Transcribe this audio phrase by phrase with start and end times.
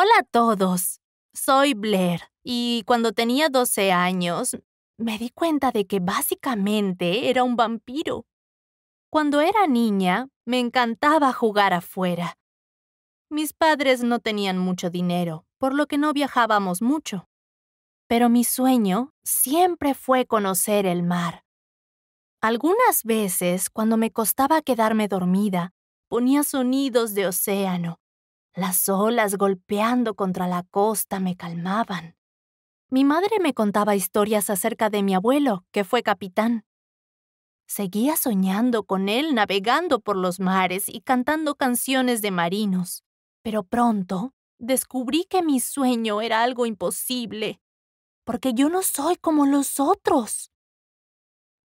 [0.00, 1.00] Hola a todos.
[1.34, 4.56] Soy Blair y cuando tenía 12 años
[4.96, 8.24] me di cuenta de que básicamente era un vampiro.
[9.10, 12.38] Cuando era niña me encantaba jugar afuera.
[13.28, 17.28] Mis padres no tenían mucho dinero, por lo que no viajábamos mucho.
[18.06, 21.44] Pero mi sueño siempre fue conocer el mar.
[22.40, 25.74] Algunas veces, cuando me costaba quedarme dormida,
[26.06, 27.98] ponía sonidos de océano.
[28.54, 32.16] Las olas golpeando contra la costa me calmaban.
[32.90, 36.64] Mi madre me contaba historias acerca de mi abuelo, que fue capitán.
[37.66, 43.04] Seguía soñando con él navegando por los mares y cantando canciones de marinos.
[43.42, 47.60] Pero pronto descubrí que mi sueño era algo imposible,
[48.24, 50.50] porque yo no soy como los otros.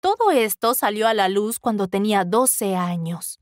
[0.00, 3.38] Todo esto salió a la luz cuando tenía 12 años.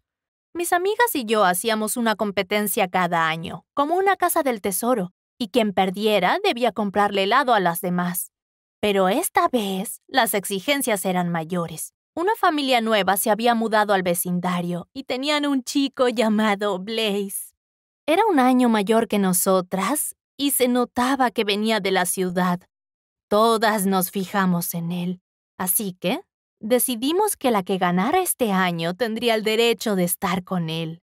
[0.55, 5.49] Mis amigas y yo hacíamos una competencia cada año, como una casa del tesoro, y
[5.49, 8.33] quien perdiera debía comprarle helado a las demás.
[8.79, 11.95] Pero esta vez las exigencias eran mayores.
[12.15, 17.55] Una familia nueva se había mudado al vecindario y tenían un chico llamado Blaze.
[18.07, 22.61] Era un año mayor que nosotras y se notaba que venía de la ciudad.
[23.29, 25.23] Todas nos fijamos en él.
[25.57, 26.21] Así que
[26.63, 31.03] decidimos que la que ganara este año tendría el derecho de estar con él.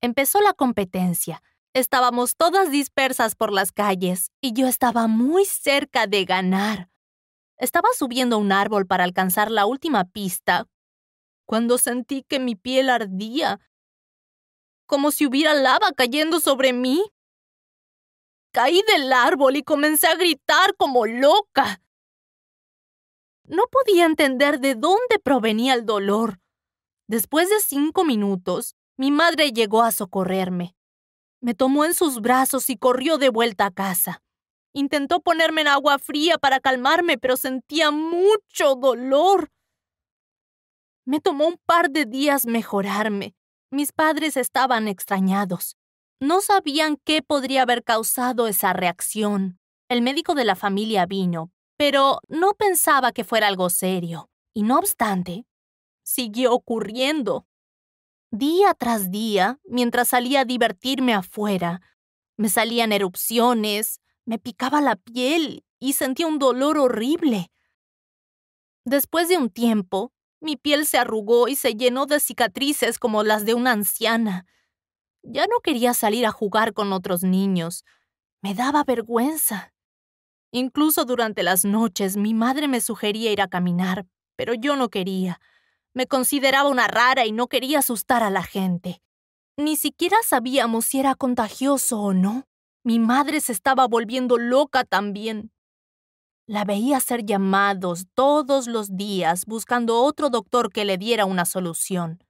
[0.00, 1.42] Empezó la competencia.
[1.74, 6.88] Estábamos todas dispersas por las calles y yo estaba muy cerca de ganar.
[7.58, 10.66] Estaba subiendo un árbol para alcanzar la última pista
[11.44, 13.60] cuando sentí que mi piel ardía,
[14.86, 17.04] como si hubiera lava cayendo sobre mí.
[18.52, 21.82] Caí del árbol y comencé a gritar como loca.
[23.48, 26.40] No podía entender de dónde provenía el dolor.
[27.08, 30.74] Después de cinco minutos, mi madre llegó a socorrerme.
[31.40, 34.22] Me tomó en sus brazos y corrió de vuelta a casa.
[34.72, 39.50] Intentó ponerme en agua fría para calmarme, pero sentía mucho dolor.
[41.04, 43.34] Me tomó un par de días mejorarme.
[43.70, 45.76] Mis padres estaban extrañados.
[46.20, 49.60] No sabían qué podría haber causado esa reacción.
[49.88, 54.78] El médico de la familia vino, pero no pensaba que fuera algo serio, y no
[54.78, 55.46] obstante,
[56.02, 57.46] siguió ocurriendo.
[58.30, 61.80] Día tras día, mientras salía a divertirme afuera,
[62.36, 67.50] me salían erupciones, me picaba la piel y sentía un dolor horrible.
[68.84, 73.44] Después de un tiempo, mi piel se arrugó y se llenó de cicatrices como las
[73.44, 74.46] de una anciana.
[75.22, 77.84] Ya no quería salir a jugar con otros niños.
[78.42, 79.72] Me daba vergüenza.
[80.52, 85.40] Incluso durante las noches mi madre me sugería ir a caminar, pero yo no quería.
[85.94, 89.02] Me consideraba una rara y no quería asustar a la gente.
[89.56, 92.44] Ni siquiera sabíamos si era contagioso o no.
[92.84, 95.50] Mi madre se estaba volviendo loca también.
[96.46, 102.22] La veía hacer llamados todos los días buscando otro doctor que le diera una solución.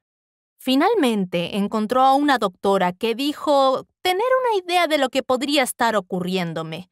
[0.58, 5.96] Finalmente encontró a una doctora que dijo tener una idea de lo que podría estar
[5.96, 6.90] ocurriéndome.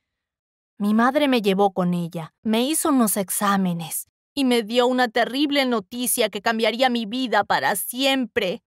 [0.77, 5.65] Mi madre me llevó con ella, me hizo unos exámenes y me dio una terrible
[5.67, 8.65] noticia que cambiaría mi vida para siempre.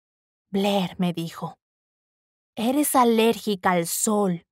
[0.49, 1.57] Blair me dijo,
[2.55, 4.45] eres alérgica al sol.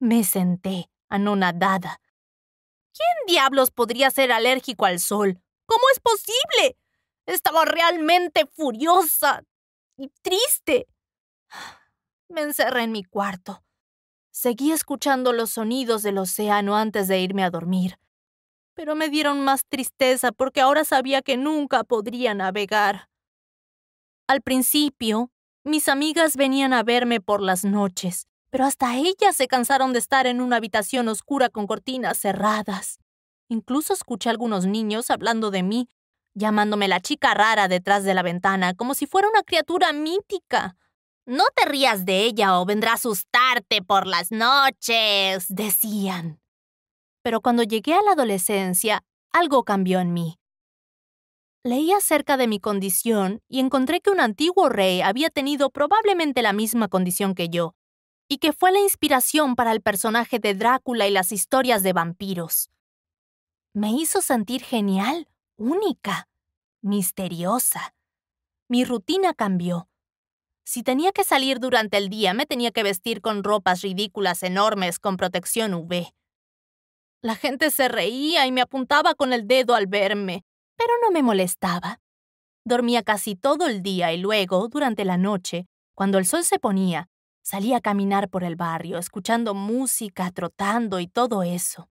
[0.00, 2.00] Me senté, anonadada.
[2.92, 5.40] ¿Quién diablos podría ser alérgico al sol?
[5.66, 6.76] ¿Cómo es posible?
[7.24, 9.44] Estaba realmente furiosa
[9.96, 10.88] y triste.
[12.28, 13.62] Me encerré en mi cuarto
[14.40, 17.98] Seguí escuchando los sonidos del océano antes de irme a dormir,
[18.74, 23.08] pero me dieron más tristeza porque ahora sabía que nunca podría navegar.
[24.28, 25.32] Al principio,
[25.64, 30.28] mis amigas venían a verme por las noches, pero hasta ellas se cansaron de estar
[30.28, 33.00] en una habitación oscura con cortinas cerradas.
[33.48, 35.88] Incluso escuché a algunos niños hablando de mí,
[36.34, 40.76] llamándome la chica rara detrás de la ventana, como si fuera una criatura mítica.
[41.28, 46.40] No te rías de ella o vendrá a asustarte por las noches, decían.
[47.22, 50.38] Pero cuando llegué a la adolescencia, algo cambió en mí.
[51.64, 56.54] Leí acerca de mi condición y encontré que un antiguo rey había tenido probablemente la
[56.54, 57.74] misma condición que yo,
[58.26, 62.70] y que fue la inspiración para el personaje de Drácula y las historias de vampiros.
[63.74, 66.26] Me hizo sentir genial, única,
[66.80, 67.94] misteriosa.
[68.66, 69.87] Mi rutina cambió
[70.68, 74.98] si tenía que salir durante el día, me tenía que vestir con ropas ridículas enormes
[74.98, 76.12] con protección UV.
[77.22, 80.44] La gente se reía y me apuntaba con el dedo al verme,
[80.76, 82.00] pero no me molestaba.
[82.66, 87.08] Dormía casi todo el día y luego, durante la noche, cuando el sol se ponía,
[87.50, 91.88] Salía a caminar por el barrio, escuchando música, trotando y todo eso.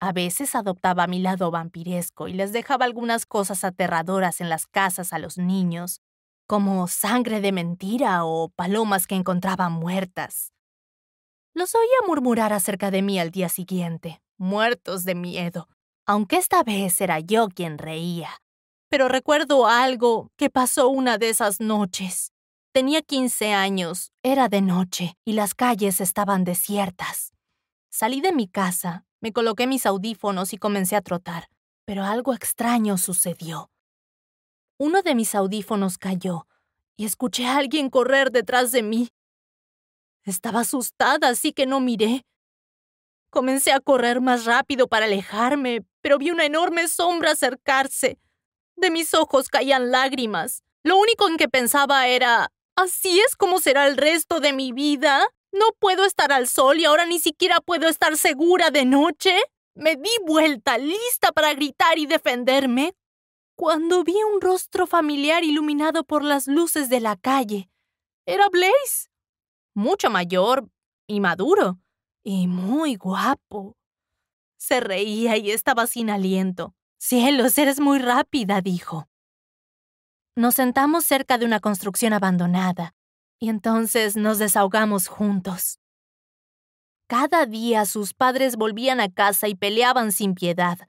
[0.00, 5.12] A veces adoptaba mi lado vampiresco y les dejaba algunas cosas aterradoras en las casas
[5.12, 6.00] a los niños,
[6.46, 10.52] como sangre de mentira o palomas que encontraban muertas.
[11.54, 15.68] Los oía murmurar acerca de mí al día siguiente, muertos de miedo,
[16.06, 18.30] aunque esta vez era yo quien reía.
[18.88, 22.32] Pero recuerdo algo que pasó una de esas noches.
[22.72, 27.32] Tenía 15 años, era de noche y las calles estaban desiertas.
[27.90, 31.48] Salí de mi casa, me coloqué mis audífonos y comencé a trotar,
[31.86, 33.70] pero algo extraño sucedió.
[34.78, 36.46] Uno de mis audífonos cayó
[36.96, 39.08] y escuché a alguien correr detrás de mí.
[40.24, 42.26] Estaba asustada, así que no miré.
[43.30, 48.18] Comencé a correr más rápido para alejarme, pero vi una enorme sombra acercarse.
[48.76, 50.62] De mis ojos caían lágrimas.
[50.82, 55.26] Lo único en que pensaba era, ¿así es como será el resto de mi vida?
[55.52, 59.38] ¿No puedo estar al sol y ahora ni siquiera puedo estar segura de noche?
[59.74, 62.94] Me di vuelta, lista para gritar y defenderme,
[63.56, 67.68] cuando vi un rostro familiar iluminado por las luces de la calle.
[68.26, 69.08] Era Blaze
[69.76, 70.68] mucho mayor
[71.06, 71.78] y maduro,
[72.24, 73.76] y muy guapo.
[74.56, 76.74] Se reía y estaba sin aliento.
[76.98, 79.06] Cielos, eres muy rápida, dijo.
[80.34, 82.94] Nos sentamos cerca de una construcción abandonada,
[83.38, 85.78] y entonces nos desahogamos juntos.
[87.06, 90.88] Cada día sus padres volvían a casa y peleaban sin piedad.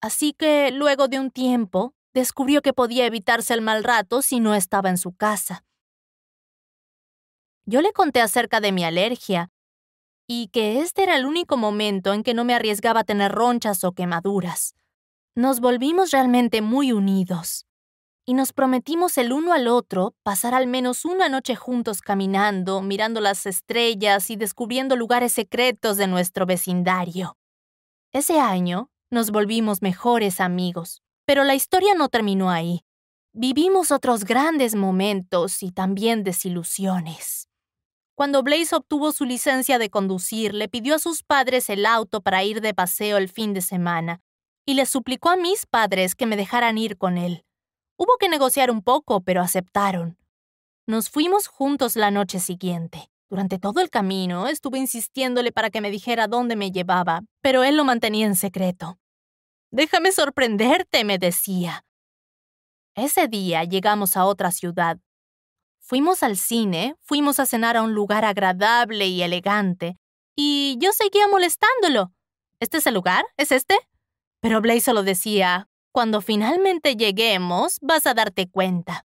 [0.00, 4.54] Así que, luego de un tiempo, descubrió que podía evitarse el mal rato si no
[4.54, 5.64] estaba en su casa.
[7.66, 9.50] Yo le conté acerca de mi alergia
[10.28, 13.84] y que este era el único momento en que no me arriesgaba a tener ronchas
[13.84, 14.74] o quemaduras.
[15.34, 17.66] Nos volvimos realmente muy unidos
[18.24, 23.20] y nos prometimos el uno al otro pasar al menos una noche juntos caminando, mirando
[23.20, 27.36] las estrellas y descubriendo lugares secretos de nuestro vecindario.
[28.12, 32.82] Ese año nos volvimos mejores amigos, pero la historia no terminó ahí.
[33.32, 37.48] Vivimos otros grandes momentos y también desilusiones.
[38.14, 42.42] Cuando Blaze obtuvo su licencia de conducir, le pidió a sus padres el auto para
[42.44, 44.22] ir de paseo el fin de semana,
[44.64, 47.44] y le suplicó a mis padres que me dejaran ir con él.
[47.98, 50.18] Hubo que negociar un poco, pero aceptaron.
[50.86, 53.10] Nos fuimos juntos la noche siguiente.
[53.28, 57.76] Durante todo el camino estuve insistiéndole para que me dijera dónde me llevaba, pero él
[57.76, 58.98] lo mantenía en secreto.
[59.70, 61.84] Déjame sorprenderte, me decía.
[62.94, 64.98] Ese día llegamos a otra ciudad,
[65.88, 69.96] Fuimos al cine, fuimos a cenar a un lugar agradable y elegante,
[70.34, 72.12] y yo seguía molestándolo.
[72.58, 73.24] ¿Este es el lugar?
[73.36, 73.78] ¿Es este?
[74.40, 79.06] Pero Blaze solo decía, cuando finalmente lleguemos, vas a darte cuenta.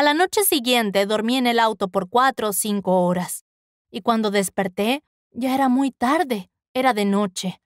[0.00, 3.44] A la noche siguiente dormí en el auto por cuatro o cinco horas,
[3.90, 7.60] y cuando desperté, ya era muy tarde, era de noche.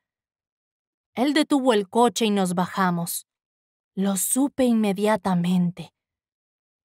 [1.15, 3.29] Él detuvo el coche y nos bajamos.
[3.95, 5.95] Lo supe inmediatamente.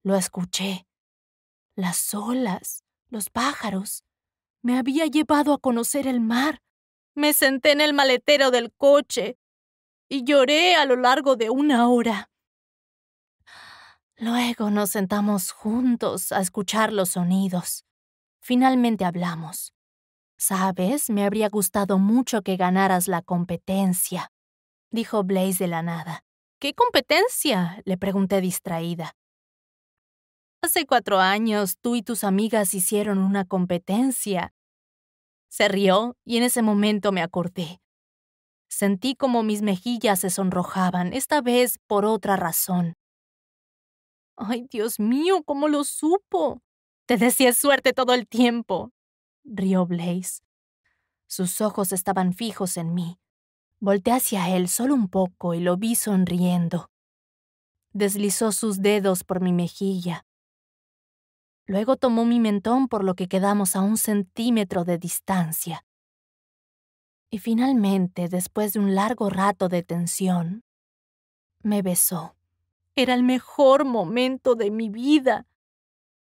[0.03, 0.85] Lo escuché.
[1.75, 4.03] Las olas, los pájaros.
[4.61, 6.61] Me había llevado a conocer el mar.
[7.15, 9.39] Me senté en el maletero del coche
[10.09, 12.28] y lloré a lo largo de una hora.
[14.21, 17.85] Luego nos sentamos juntos a escuchar los sonidos.
[18.41, 19.73] Finalmente hablamos.
[20.37, 24.29] Sabes, me habría gustado mucho que ganaras la competencia,
[24.91, 26.25] dijo Blaze de la nada.
[26.59, 27.81] ¿Qué competencia?
[27.85, 29.15] le pregunté distraída.
[30.61, 34.53] Hace cuatro años tú y tus amigas hicieron una competencia.
[35.47, 37.79] Se rió y en ese momento me acordé.
[38.67, 42.95] Sentí como mis mejillas se sonrojaban, esta vez por otra razón.
[44.41, 46.61] Ay, Dios mío, ¿cómo lo supo?
[47.05, 48.93] Te decía suerte todo el tiempo,
[49.43, 50.41] rió Blaze.
[51.27, 53.19] Sus ojos estaban fijos en mí.
[53.81, 56.89] Volté hacia él solo un poco y lo vi sonriendo.
[57.91, 60.25] Deslizó sus dedos por mi mejilla.
[61.65, 65.85] Luego tomó mi mentón por lo que quedamos a un centímetro de distancia.
[67.29, 70.63] Y finalmente, después de un largo rato de tensión,
[71.61, 72.38] me besó.
[72.95, 75.47] Era el mejor momento de mi vida.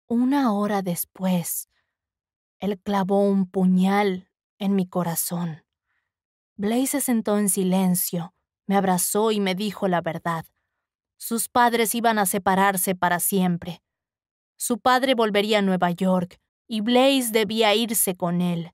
[0.07, 1.69] Una hora después,
[2.59, 5.63] él clavó un puñal en mi corazón.
[6.57, 8.33] Blaze se sentó en silencio,
[8.67, 10.45] me abrazó y me dijo la verdad.
[11.17, 13.81] Sus padres iban a separarse para siempre.
[14.57, 18.73] Su padre volvería a Nueva York y Blaze debía irse con él.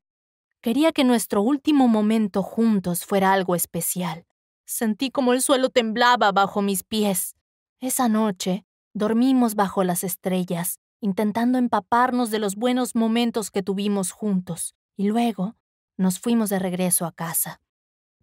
[0.61, 4.25] Quería que nuestro último momento juntos fuera algo especial.
[4.65, 7.34] Sentí como el suelo temblaba bajo mis pies.
[7.79, 14.73] Esa noche dormimos bajo las estrellas intentando empaparnos de los buenos momentos que tuvimos juntos,
[14.97, 15.55] y luego
[15.97, 17.61] nos fuimos de regreso a casa.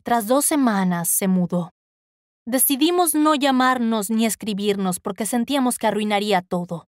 [0.03, 1.73] Tras dos semanas se mudó.
[2.45, 6.89] Decidimos no llamarnos ni escribirnos porque sentíamos que arruinaría todo.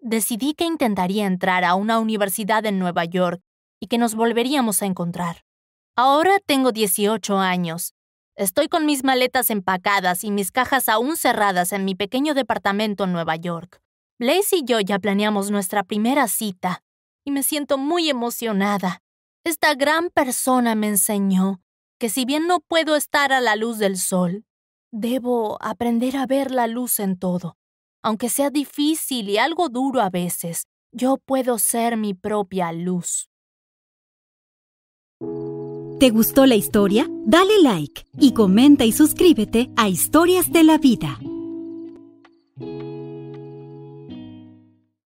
[0.00, 3.42] Decidí que intentaría entrar a una universidad en Nueva York
[3.80, 5.44] y que nos volveríamos a encontrar.
[5.96, 7.92] Ahora tengo 18 años.
[8.36, 13.12] Estoy con mis maletas empacadas y mis cajas aún cerradas en mi pequeño departamento en
[13.12, 13.80] Nueva York.
[14.18, 16.82] Blaze y yo ya planeamos nuestra primera cita
[17.24, 19.02] y me siento muy emocionada.
[19.44, 21.60] Esta gran persona me enseñó
[22.00, 24.44] que si bien no puedo estar a la luz del sol,
[24.90, 27.56] debo aprender a ver la luz en todo.
[28.02, 33.28] Aunque sea difícil y algo duro a veces, yo puedo ser mi propia luz.
[35.98, 37.08] ¿Te gustó la historia?
[37.24, 41.20] Dale like y comenta y suscríbete a Historias de la Vida.